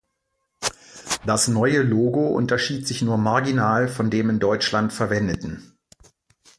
Das 1.27 1.47
neue 1.47 1.83
Logo 1.83 2.29
unterschied 2.29 2.87
sich 2.87 3.03
nur 3.03 3.17
marginal 3.19 3.87
von 3.87 4.09
dem 4.09 4.31
in 4.31 4.39
Deutschland 4.39 4.91
verwendeten. 4.93 5.77